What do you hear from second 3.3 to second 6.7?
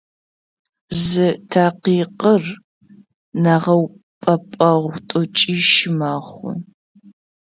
нэгъэупӏэпӏэгъу тӏокӏищ мэхъу.